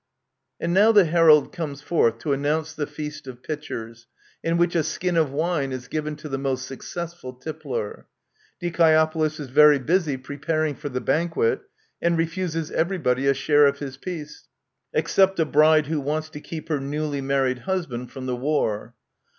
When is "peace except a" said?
13.95-15.45